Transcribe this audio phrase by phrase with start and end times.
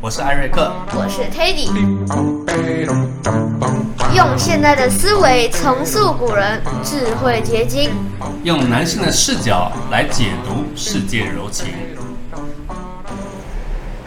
[0.00, 1.68] 我是艾瑞克，我是 Teddy。
[4.14, 7.90] 用现代的思维重塑古人智慧结晶，
[8.44, 11.74] 用男性的视角来解读世界柔情。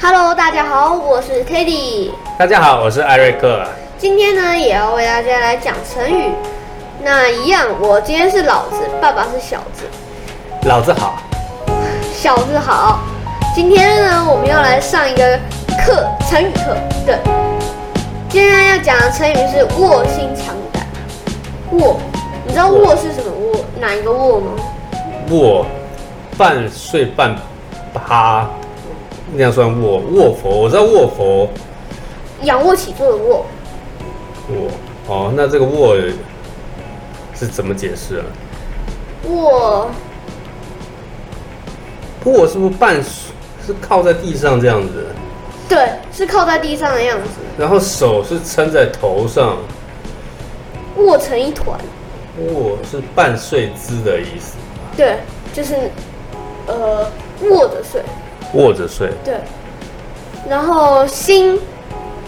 [0.02, 2.12] Hello，大家好，我是 Teddy。
[2.40, 3.68] 大家好，我是艾瑞克。
[3.98, 6.32] 今天呢，也要为大家来讲成语。
[7.04, 9.84] 那一样，我今天是老子，爸爸是小子。
[10.64, 11.22] 老子好，
[12.14, 13.02] 小子好。
[13.54, 15.38] 今天呢，我们要来上一个
[15.86, 16.78] 课，成语课。
[17.06, 17.18] 对，
[18.30, 20.86] 今天要讲的成语是卧薪尝胆。
[21.72, 22.00] 卧，
[22.46, 23.66] 你知道卧是什么卧？
[23.80, 24.52] 哪一个卧吗？
[25.32, 25.66] 卧，
[26.38, 27.36] 半睡半
[27.94, 28.48] 趴，
[29.34, 30.02] 那样算卧。
[30.12, 31.50] 卧佛，我知道卧佛，
[32.44, 33.46] 仰卧起坐的卧。
[34.50, 34.68] 卧。
[35.08, 35.96] 哦，那这个卧
[37.34, 38.26] 是怎么解释啊？
[39.28, 39.90] 卧，
[42.26, 45.08] 卧是不是半是靠在地上这样子，
[45.74, 49.58] 对，是靠在地上的样子，然后手是撑在头上，
[50.98, 51.80] 握成一团。
[52.54, 54.58] 握是半睡姿的意思，
[54.98, 55.16] 对，
[55.54, 55.76] 就是
[56.68, 57.10] 呃
[57.50, 58.02] 握着睡。
[58.54, 59.12] 握着睡。
[59.24, 59.36] 对，
[60.50, 61.58] 然后薪，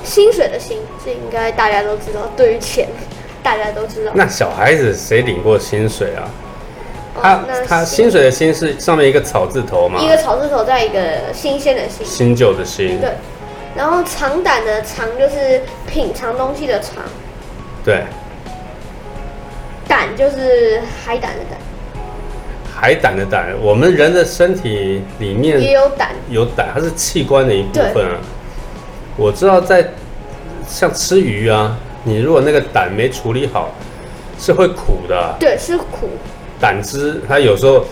[0.06, 2.22] 薪水的薪，这应该大家都知道。
[2.38, 2.88] 对于钱，
[3.44, 4.14] 大家都知道。
[4.16, 6.24] 那小孩子谁领过薪水啊？
[7.16, 10.00] 哦他那他薪水的薪是上面一个草字头嘛？
[10.02, 11.00] 一个草字头，再一个
[11.32, 12.06] 新鲜的新。
[12.06, 13.00] 新旧的新。
[13.00, 13.12] 对，
[13.76, 17.04] 然后尝胆的尝就是品尝东西的尝，
[17.84, 18.04] 对，
[19.88, 21.60] 胆就是海胆的胆，
[22.72, 26.10] 海胆的胆，我们人的身体里面也有胆。
[26.30, 28.18] 有胆，它是器官的一部分啊。
[29.18, 29.88] 我知道在
[30.68, 33.72] 像吃鱼啊，你如果那个胆没处理好，
[34.40, 35.36] 是会苦的啊。
[35.40, 36.10] 对，是苦。
[36.60, 37.86] 胆汁，它有时候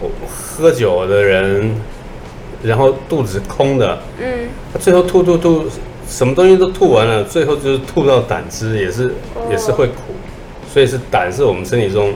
[0.00, 1.74] 我喝酒的人，
[2.62, 5.64] 然后肚子空的，嗯，他最后吐吐吐，
[6.08, 10.14] 什么东西都吐完了，最后就是吐到胆汁，也是、哦也是会苦。
[10.72, 12.12] 所以是胆是我们身体中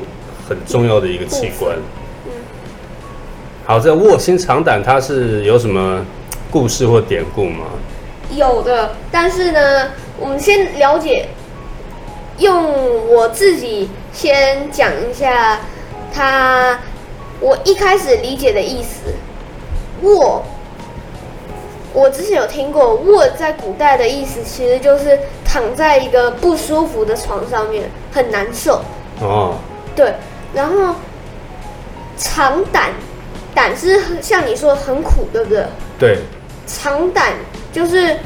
[0.49, 1.77] 很重要的一个器官。
[2.27, 2.33] 嗯
[3.67, 6.05] 好，这卧薪尝胆它是有什么
[6.51, 7.65] 故事或典故吗？
[8.31, 9.91] 有的，但是呢，
[10.21, 11.29] 我们先了解，
[12.39, 15.61] 用我自己先讲一下
[16.13, 16.79] 它，
[17.41, 19.15] 我一开始理解的意思。
[20.05, 20.43] 卧，
[21.93, 28.81] 我之前有听过，卧在古代的意思其实就是躺在一个不舒服的床上面，很难受。
[29.21, 29.55] 哦，
[29.97, 30.15] 对，
[30.55, 30.95] 然后
[32.17, 32.91] 尝胆，
[33.55, 35.65] 胆是像你说的很苦，对不对？
[35.99, 36.19] 对，
[36.67, 37.33] 尝胆
[37.73, 38.17] 就是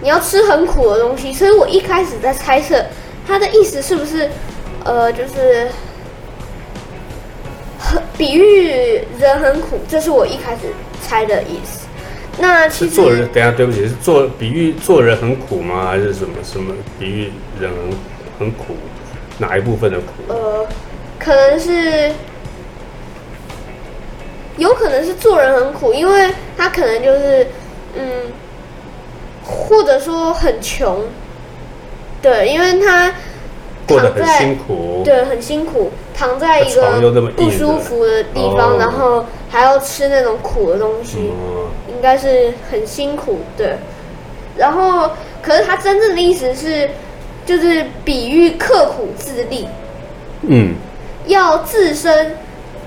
[0.00, 2.84] 你要吃很苦的东西，所以我一开始在猜测
[3.26, 4.30] 它的意思是不是，
[4.84, 5.70] 呃，就是很
[8.18, 10.62] 比喻人很苦，这是我一开始
[11.00, 11.86] 猜的意思。
[12.40, 15.86] 那其实做人，等一下对不起，是做比喻做人很苦吗？
[15.86, 18.74] 还是什么什么比喻人很很苦？
[19.38, 20.12] 哪一部分的苦？
[20.28, 20.66] 呃，
[21.18, 22.12] 可能是
[24.56, 27.46] 有可能是做人很苦，因为他可能就是
[27.94, 28.04] 嗯，
[29.44, 31.04] 或者说很穷，
[32.20, 33.12] 对，因为他
[33.86, 35.02] 过得很辛苦。
[35.04, 38.76] 对，很辛苦，躺在一个不舒服的地方，哦。
[38.76, 43.76] 然后还要吃那种苦的东西，哦，应该是很辛苦，对。
[44.56, 46.90] 然后，可是他真正的意思是，
[47.46, 49.68] 就是比喻刻苦自立，
[50.42, 50.74] 嗯，
[51.26, 52.34] 要自身，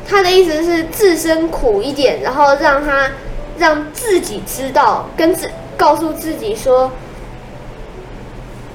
[0.05, 3.09] 他的意思是自身苦一点，然后让他
[3.57, 6.91] 让自己知道，跟自告诉自己说，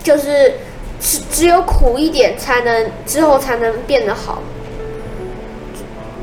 [0.03, 0.55] 就是
[1.01, 4.43] 只只有苦一点，才能之后才能变得好。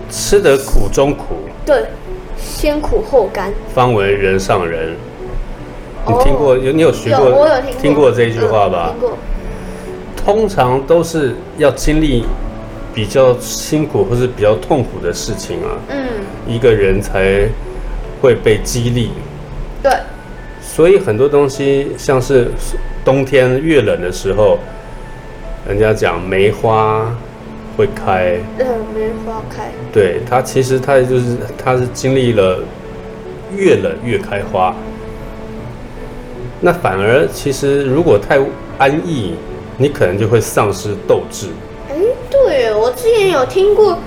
[0.09, 1.85] 吃得苦中苦，对，
[2.37, 3.51] 先苦后甘。
[3.73, 4.95] 方为人上人。
[6.05, 8.99] 你哦听过有你有学有，过我有听过听过这句话吧嗯？
[8.99, 9.17] 听过。
[10.15, 12.25] 通常都是要经历
[12.93, 16.05] 比较辛苦或是比较痛苦的事情啊，嗯，
[16.47, 17.47] 一个人才
[18.21, 19.11] 会被激励。
[19.81, 19.91] 对，
[20.61, 22.51] 所以很多东西，像是
[23.03, 24.57] 冬天越冷的时候，
[25.67, 27.13] 人家讲梅花
[27.75, 28.65] 会开，嗯，
[28.95, 29.71] 梅花开。
[29.91, 32.59] 对它其实它就是它是经历了
[33.55, 34.73] 越冷越开花。
[36.61, 38.39] 那反而其实如果太
[38.77, 39.35] 安逸，
[39.77, 41.47] 你可能就会丧失斗志。
[41.89, 41.95] 哎，
[42.29, 43.99] 对，我之前有听过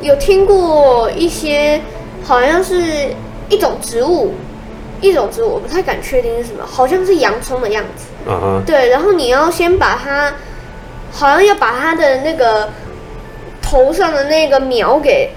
[0.00, 1.80] 有听过一些，
[2.24, 2.82] 好像是
[3.48, 4.34] 一种植物，
[5.00, 8.06] 一种植物，我不太敢确定是什么，好像是洋葱的样子。
[8.26, 10.32] 啊哈，对，然后你要先把它，
[11.10, 12.68] 好像要把它的那个
[13.62, 15.30] 头上的那个苗给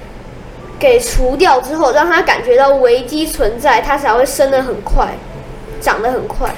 [0.80, 5.16] 给除掉之后，让它感觉到危机存在，它才会生得很快，
[5.80, 6.54] 长得很快。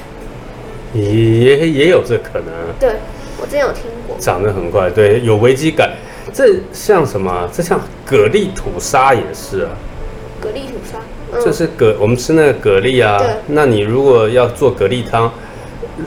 [0.94, 2.90] 也也有这可能，对
[3.40, 4.16] 我之前有听过。
[4.18, 5.92] 长得很快，对，有危机感。
[6.32, 7.48] 这像什么啊？
[7.52, 9.70] 这像蛤蜊吐沙也是啊，
[10.40, 10.98] 蛤蜊吐沙，
[11.32, 13.28] 嗯，就是蛤，我们吃那个蛤蜊啊对。
[13.46, 15.32] 那你如果要做蛤蜊汤，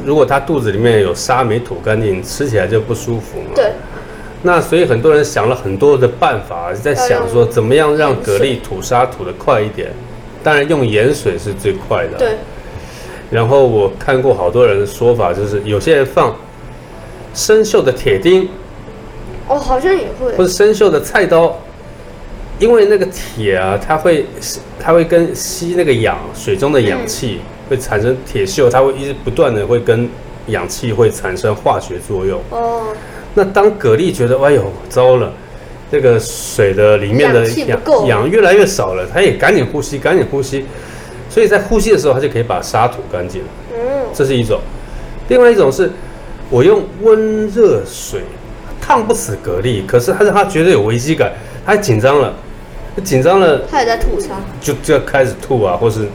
[0.06, 3.51] 如果它肚子里面有沙没吐干净，吃起来就不舒服嘛。
[3.56, 3.71] 对，
[4.44, 9.91] 那所以很多人想了很多的办法，在想说怎么样让蛤蜊吐沙吐得快一点。
[10.41, 12.18] 当然用盐水是最快的。
[12.18, 12.38] 对，
[13.30, 16.33] 然后我看过好多人的说法，就是有些人放
[17.33, 18.47] 生锈的铁钉
[19.47, 21.59] 哦，好像也会或，者生锈的菜刀，
[22.57, 24.25] 因为那个铁啊，它会
[24.80, 30.10] 它会跟吸那个氧水中的氧气，会产生铁锈，它会一直不断的会跟
[30.48, 32.42] 氧气会产生化学作用。
[32.50, 32.88] 哦，
[33.36, 35.31] 那当蛤蜊觉得哎呦糟了，
[35.92, 40.66] 这个水的里面的氧氧氧越来越少了，它也赶紧呼吸，赶紧呼吸，
[41.30, 43.48] 所以在呼吸的时候，它就可以把沙吐干净了。
[43.74, 43.80] 嗯，
[44.13, 44.60] 这是一种。
[45.27, 45.92] 另外一种是，
[46.50, 48.21] 我用温热水
[48.81, 51.31] 烫不死蛤蜊，可是它让它觉得有危机感，
[51.63, 52.33] 它紧张了，
[53.04, 56.07] 紧张了它也在吐沙，就就要开始吐啊，或是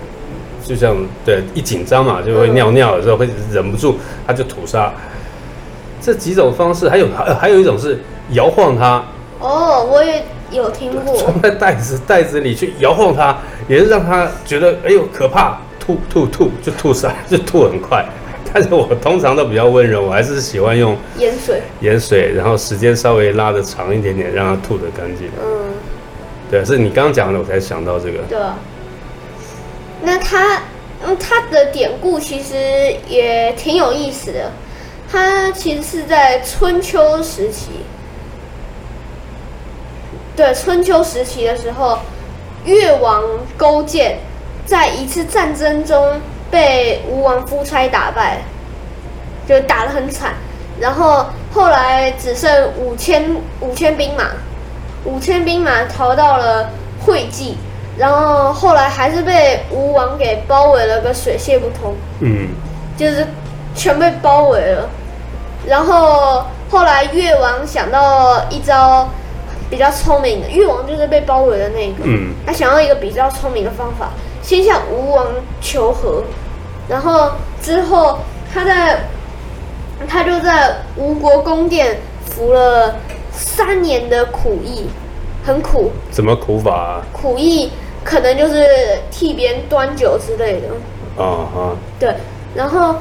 [0.65, 3.97] 就像对一紧张嘛，就会尿尿的时候会忍不住，
[4.27, 4.93] 它就吐沙。
[6.01, 8.01] 这几种方式，还有还还有一种是
[8.31, 9.05] 摇晃它，
[9.41, 13.37] 哦，我也有听过，装在袋子袋子里去摇晃它，
[13.69, 18.05] 也是让它觉得哎呦可怕，吐吐吐就吐沙，就吐很快。
[18.53, 25.29] 但是我通常都比较温柔，我还是喜欢用盐水，盐水，然后时间稍微拉的长一点点，让它吐得干净。
[25.43, 25.73] 嗯，
[26.51, 28.19] 对，是你刚刚讲的，我才想到这个。
[28.29, 28.57] 对啊。
[30.05, 30.61] 那他，
[31.05, 34.53] 嗯，它的典故其实也挺有意思的。
[35.11, 37.71] 他其实是在春秋时期，
[40.35, 41.99] 对，春秋时期的时候，
[42.65, 43.23] 越王
[43.57, 44.19] 勾践
[44.67, 46.21] 在一次战争中
[46.51, 48.43] 被吴王夫差打败，
[49.47, 50.35] 就打得很惨。
[50.81, 54.31] 然后后来只剩五千五千兵马，
[55.05, 56.69] 五千兵马逃到了
[57.01, 57.57] 会稽，
[57.97, 62.49] 然后后来还是被吴王给包围了个水泄不通，嗯，
[62.97, 63.27] 就是
[63.75, 64.89] 全被包围了。
[65.67, 69.09] 然后后来越王想到一招
[69.71, 72.35] 比较聪明的，越王就是被包围的那个，嗯。
[72.45, 74.11] 他想要一个比较聪明的方法，
[74.43, 75.27] 先向吴王
[75.61, 76.23] 求和，
[76.89, 77.31] 然后
[77.63, 78.19] 之后
[78.53, 79.05] 他在
[80.07, 81.97] 他就在吴国宫殿
[82.27, 82.95] 服了
[83.33, 84.91] 三年的苦役，
[85.43, 87.03] 很苦，怎么苦法啊？
[87.13, 87.73] 苦役
[88.05, 88.65] 可能就是
[89.11, 90.69] 替别人端酒之类的。
[91.17, 92.15] 啊哈，对，
[92.55, 92.97] 然后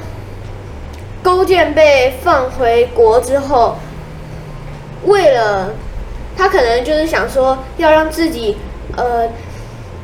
[1.21, 3.75] 勾践被放回国之后，
[5.05, 5.71] 为了
[6.37, 8.57] 他可能就是想说要让自己
[8.95, 9.27] 呃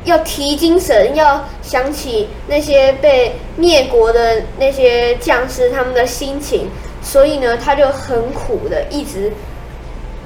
[0.04, 6.68] 要提精神，要想起那些被灭国的那些将士他们的心情，
[7.00, 9.32] 所以呢，他就很苦的一直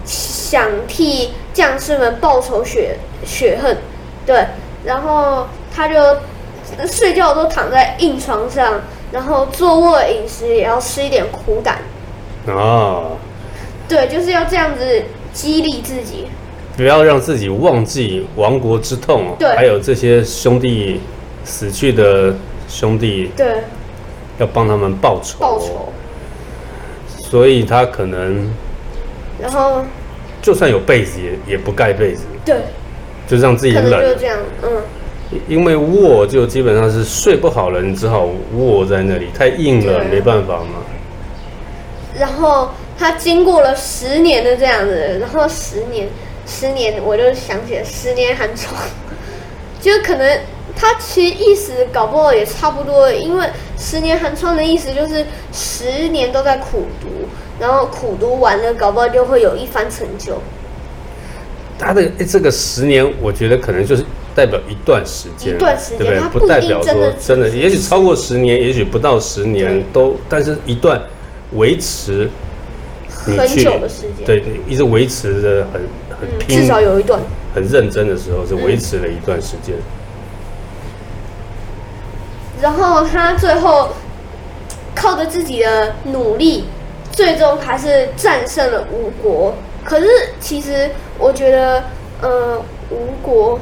[0.06, 3.76] 想替将士们报仇雪雪恨，
[4.24, 4.46] 对，
[4.84, 5.96] 然后他就
[6.86, 8.80] 睡觉都躺在硬床上，
[9.12, 11.78] 然后坐卧饮食也要吃一点苦胆，
[12.46, 13.12] 啊，
[13.88, 16.26] 对，就是要这样子激励自己。
[16.76, 21.00] 不要让自己忘记亡国之痛，对还有这些兄弟
[21.44, 22.34] 死去的
[22.68, 23.62] 兄弟，对，
[24.38, 25.38] 要帮他们报仇。
[25.38, 25.92] 报仇。
[27.30, 28.48] 所以他可能
[29.40, 29.84] 然后
[30.42, 32.56] 就算有被子也也不盖被子，对，
[33.26, 34.14] 就让自己可能就。
[34.14, 34.70] 这样，嗯，
[35.48, 40.82] 因为卧就基本上是睡不好了，你只好卧在那里，太硬了，没办法嘛。
[42.18, 46.08] 然后他经过了十年的这样子，然后十年，
[46.46, 48.80] 十年我就想起了十年寒窗，
[49.80, 50.38] 就可能
[50.76, 57.08] 他其实意思搞不好也差不多，因为十年寒窗的意思就是十年都在苦读，
[57.58, 60.40] 然后苦读完了，搞不好就会有一番成就。
[61.78, 64.04] 他的这个十年，我觉得可能就是
[64.34, 66.20] 代表一段时间，一段时间对不对？
[66.20, 71.00] 它不代表说真的，也许超过十年，也许不到十年都，但是一段
[71.52, 72.30] 维持
[73.08, 75.82] 很久的时间对，一直维持着很
[76.18, 77.20] 很嗯，至少有一段。
[77.54, 79.74] 很认真的时候，是维持了一段时间。
[82.60, 83.90] 然后他最后
[84.94, 86.64] 靠着自己的努力，
[87.12, 89.54] 最终还是战胜了吴国。
[89.84, 90.06] 可是
[90.40, 91.84] 其实我觉得
[92.20, 92.58] 呃
[92.90, 93.60] 吴国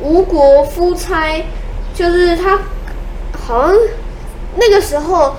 [0.00, 1.44] 吴国夫差，
[1.94, 2.58] 就是他
[3.32, 3.76] 好像
[4.56, 5.36] 那个时候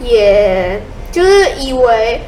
[0.00, 0.80] 也
[1.12, 2.20] 就是以为。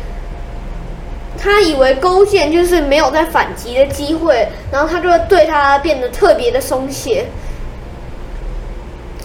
[1.45, 7.27] 他以为勾践就是没有在反击的机会，然后他就对他变得特别的松懈。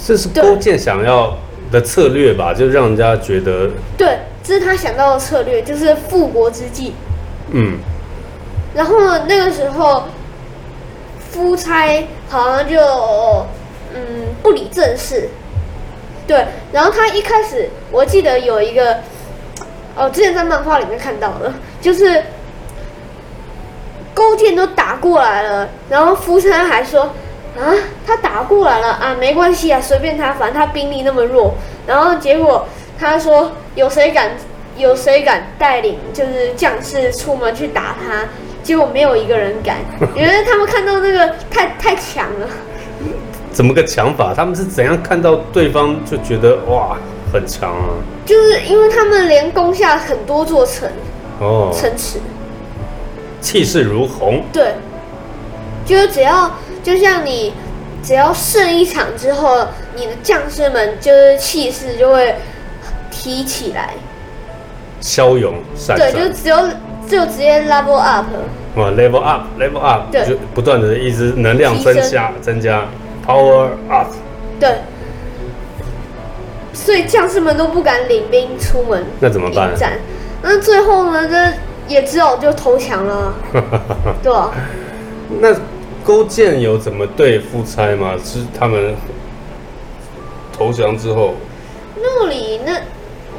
[0.03, 1.37] 这是勾践想要
[1.71, 2.55] 的策略吧？
[2.55, 6.93] 就让人家觉得，对，这是他想到的策略，就是复国之计。
[7.51, 7.77] 嗯，
[8.77, 8.95] 然后
[9.27, 10.03] 那个时候，
[11.31, 12.79] 夫差好像就
[13.93, 15.27] 嗯不理政事。
[16.27, 18.99] 对，然后他一开始我记得有一个，
[19.95, 22.23] 哦，之前在漫画里面看到的，就是
[24.13, 27.11] 勾践都打过来了，然后夫差还说。
[27.57, 27.73] 啊，
[28.05, 31.55] 他打过来了啊，没关系啊，随便他，反正他兵力那么弱。
[31.87, 32.67] 然后结果
[32.99, 34.29] 他说，有谁敢，
[34.75, 38.25] 有谁敢带领就是将士出门去打他？
[38.67, 39.77] 结果没有一个人敢，
[40.13, 42.49] 因为他们看到那个太太强了。
[43.53, 44.33] 怎么个强法？
[44.35, 46.97] 他们是怎样看到对方就觉得哇
[47.31, 47.95] 很强啊？
[48.25, 50.91] 就是因为他们连攻下很多座城
[51.39, 52.19] 哦，城池，
[53.39, 54.43] 气势如虹。
[54.51, 54.73] 对，
[55.85, 56.51] 就是只要。
[56.83, 57.53] 就像你
[58.01, 62.35] 只要胜一场之后，你的将士们就是气势就会
[63.11, 63.93] 提起来，
[65.01, 66.11] 骁勇善战。
[66.11, 66.57] 对，就只有
[67.09, 68.25] 就直接 level up。
[68.75, 72.85] 哇，level up，level up，对，就不断的一直能量增加，增加
[73.25, 74.07] power up。
[74.59, 74.77] 对，
[76.73, 79.75] 所以将士们都不敢领兵出门，那怎么办？
[79.75, 79.93] 战，
[80.41, 81.27] 那最后呢？
[81.27, 81.53] 这
[81.93, 83.33] 也只有就投降了，
[84.21, 84.51] 对吧？
[85.39, 85.55] 那。
[86.05, 88.13] 勾践有怎么对夫差吗？
[88.23, 88.95] 是他们
[90.57, 91.33] 投降之后，
[92.01, 92.79] 那里那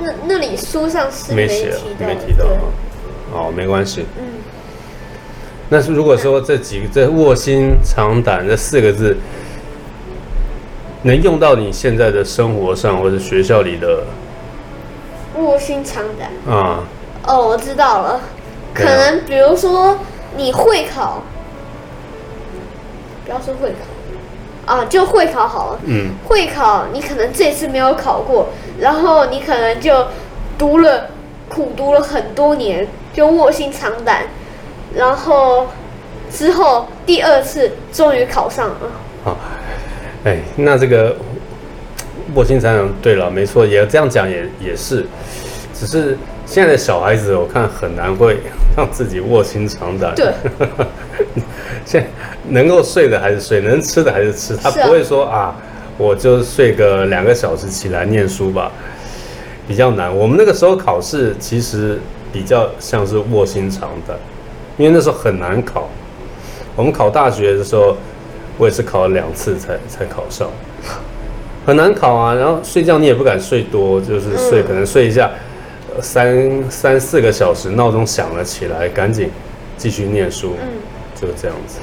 [0.03, 2.45] 那那里书上是没写，没提到。
[3.32, 4.06] 哦，没关系。
[4.18, 4.25] 嗯。
[5.68, 9.16] 那是如果说这几个这卧薪尝胆这四个字，
[11.02, 14.04] 能用到你现在的生活上或者学校里的
[15.37, 16.85] 卧薪尝胆啊？
[17.26, 18.20] 哦，我知道了。
[18.75, 19.99] 可能比如说
[20.37, 21.23] 你会考。
[23.25, 25.80] 不要说会考，啊，就会考好了。
[25.85, 28.49] 嗯，会考你可能这次没有考过，
[28.80, 30.06] 然后你可能就
[30.56, 31.11] 读了
[31.47, 34.23] 苦读了很多年，就卧薪尝胆，
[34.95, 35.67] 然后
[36.31, 38.91] 之后第二次终于考上了。
[39.25, 39.37] 好，
[40.25, 41.17] 哎，那这个
[42.35, 45.07] 卧薪尝胆，对了，没错，也这样讲也也是，
[45.75, 48.38] 只是现在的小孩子我看很难会
[48.77, 50.15] 让自己卧薪尝胆。
[50.15, 50.33] 对。
[51.85, 52.07] 现
[52.49, 55.57] 能够睡的还是睡，能吃的还是吃，他不会说啊，
[55.97, 58.71] 我就睡个两个小时起来念书吧，
[59.67, 60.15] 比较难。
[60.15, 61.99] 我们那个时候考试其实
[62.32, 64.16] 比较像是卧薪尝胆，
[64.76, 65.88] 因为那时候很难考。
[66.76, 67.97] 我们考大学的时候，
[68.56, 70.49] 我也是考了两次才才考上，
[71.66, 72.35] 很难考啊。
[72.35, 75.30] 然后睡觉你也不敢睡多，就是睡可能睡一下，
[76.00, 79.30] 三三四个小时，闹钟响了起来，赶紧
[79.76, 80.54] 继续念书。
[80.61, 80.68] 嗯
[81.20, 81.80] 就这样子，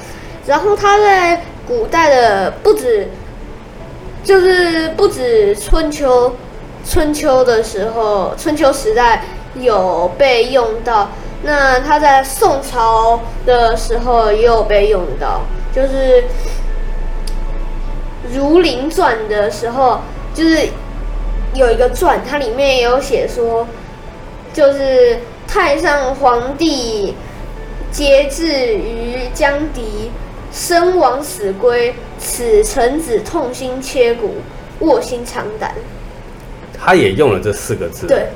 [0.47, 3.09] 然后他在古代的不止，
[4.23, 6.33] 就是不止春秋，
[6.85, 9.25] 春秋的时候，春秋时代
[9.59, 11.09] 有被用到。
[11.43, 15.41] 那他在宋朝的时候也有被用到，
[15.73, 16.23] 就是
[18.35, 19.99] 《儒林传》的时候，
[20.33, 20.67] 就是
[21.53, 23.67] 有一个传，它里面也有写说，
[24.53, 27.15] 就是太上皇帝。
[27.91, 30.11] 节制于江敌，
[30.51, 34.35] 生亡死归，此臣子痛心切骨，
[34.79, 35.73] 卧薪尝胆。
[36.77, 38.05] 他也用了这四个字。
[38.05, 38.27] 对，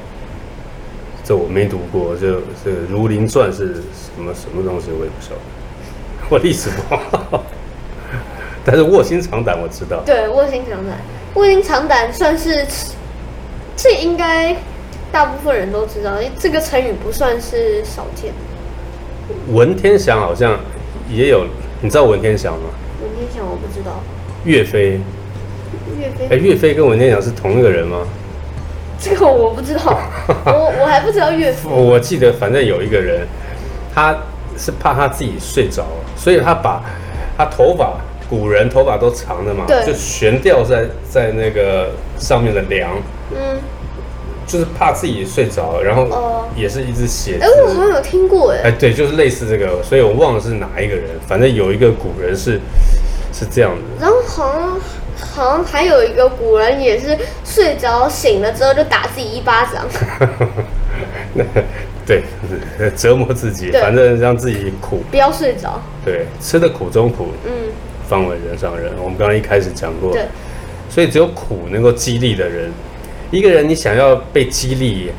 [1.29, 5.41] 这我没读过，这这《儒林传》是什么什么东西，我也不晓得，
[6.27, 7.43] 我历史不好。
[8.65, 10.01] 但是卧薪尝胆我知道。
[10.03, 10.97] 对，卧薪尝胆，
[11.35, 12.65] 卧薪尝胆算是，
[13.77, 14.55] 这应该
[15.11, 18.33] 大部分人都知道，这个成语不算是少见。
[19.53, 20.59] 文天祥好像
[21.07, 21.45] 也有，
[21.79, 22.71] 你知道文天祥吗？
[23.03, 24.01] 文天祥我不知道。
[24.45, 24.99] 岳飞。
[25.99, 26.35] 岳飞。
[26.35, 27.99] 哎，岳飞跟文天祥是同一个人吗？
[29.01, 29.97] 这个我不知道，
[30.45, 31.69] 我我还不知道岳父。
[31.69, 33.25] 我记得反正有一个人，
[33.95, 34.15] 他
[34.57, 35.85] 是怕他自己睡着，
[36.17, 36.83] 所以他把
[37.37, 37.93] 他头发，
[38.29, 42.91] 古人头发都长的嘛，就悬吊在在那个上面的梁。
[43.31, 43.57] 嗯。
[44.47, 47.37] 就是怕自己睡着，然后也是一直写。
[47.39, 48.61] 哎，我好像有听过哎。
[48.63, 51.03] 哎，对，就是类似这个，所以我忘了是哪一个人。
[51.27, 52.59] 反正有一个古人是
[53.33, 54.05] 是这样的。
[54.05, 54.79] 然后好像
[55.33, 59.85] 好像还有一个古人也是睡着醒了之后就打自己一巴掌。
[61.33, 61.43] 那
[62.05, 62.23] 对，
[62.97, 65.03] 折磨自己，反正让自己苦。
[65.11, 65.79] 不要睡着。
[66.03, 67.51] 对，吃的苦中苦，嗯，
[68.07, 68.91] 方为人上人。
[68.97, 70.25] 我们刚刚一开始讲过，对，
[70.89, 72.71] 所以只有苦能够激励的人。
[73.29, 75.11] 一个人你想要被激励，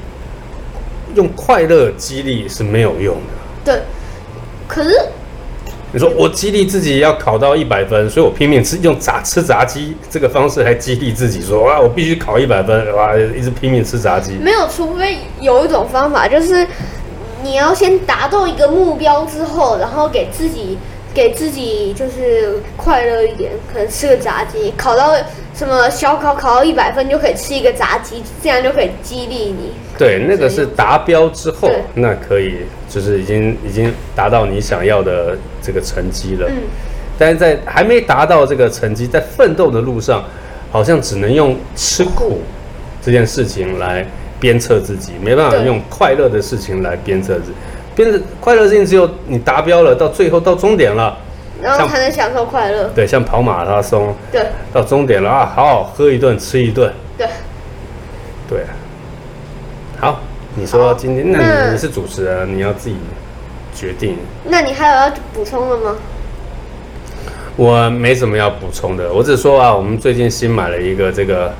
[1.14, 3.22] 用快乐激励是没有用的。
[3.64, 3.82] 对。
[4.66, 4.90] 可是
[5.92, 14.34] 你说我激励自己要考到一百分，所以我拼命吃用炸吃炸鸡这个方式来激励自己说，哇，我必须考一百分，哇，一直拼命吃炸鸡。
[14.34, 16.64] 没有，除非有一种方法，就是
[17.42, 20.78] 你要先达到一个目标之后，然后给自己
[21.12, 25.12] 给自己就是快乐一点，可能吃个炸鸡，考到
[25.54, 29.72] 什么小考考到一百分就可以吃一个炸鸡，这样就可以激励你。
[30.00, 36.46] 对，那个是达标之后，那可以就是已经已经达到你想要的这个成绩了。
[36.48, 36.56] 嗯，
[37.18, 40.24] 但是在还没达到这个成绩，在奋斗的路上，
[40.72, 42.40] 好像只能用吃苦
[43.02, 44.02] 这件事情来
[44.40, 47.52] 鞭策自己，没办法用快乐的事情来鞭策自己。
[47.94, 51.14] 鞭策快乐的事情只有你达标了，到最后到终点了，
[51.60, 52.90] 然后才能享受快乐。
[52.94, 57.26] 对，像跑马拉松对到终点了啊，好好喝一顿，吃一顿，对，
[58.48, 58.60] 对。
[60.50, 62.96] 好，你说今天，那那你你是主持人，你要自己
[63.74, 64.16] 决定。
[64.44, 65.96] 那你还有要补充的吗？
[67.56, 71.52] 我没什么要补充的，我只说啊，我们最近新买了一个这个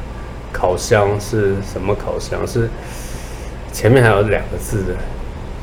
[0.53, 2.47] 烤箱，是什么烤箱？
[2.47, 2.69] 是
[3.73, 4.95] 前面还有两个字的，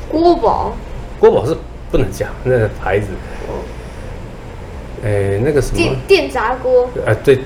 [0.08, 0.72] 锅宝
[1.20, 1.56] 锅宝是
[1.90, 3.08] 不能讲那个牌子。
[5.04, 5.76] 哎、那个什么？
[5.76, 7.40] 电，电炸锅、啊，对，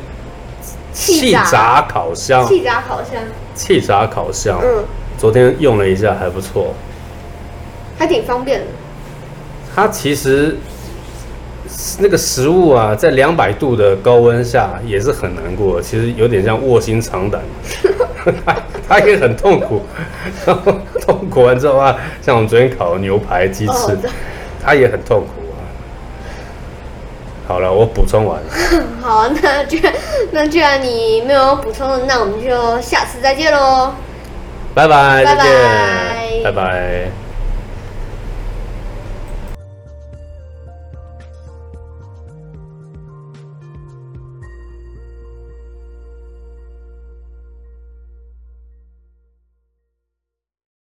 [0.92, 3.22] 气炸烤箱，气炸烤箱，
[3.54, 4.84] 气炸烤箱，嗯，
[5.22, 6.74] 昨天用了一下，还不错。
[7.96, 8.66] 还挺方便的。
[9.72, 10.56] 它其实
[12.00, 17.40] 那个食物啊，在两百度的高温下也是很难过，其实有点像卧薪尝胆，
[18.44, 18.56] 它
[18.88, 19.82] 它也很痛苦。
[20.44, 23.96] 然 后痛苦完之后啊，像我们昨天烤的牛排、鸡翅
[24.60, 25.62] 它也很痛苦啊。
[27.46, 28.48] 好了，我补充完了，
[29.00, 29.92] 好啊，那既然
[30.32, 33.92] 那既然你没有补充的，那我们就下次再见喽。
[34.74, 37.21] 拜拜，再见，拜拜拜。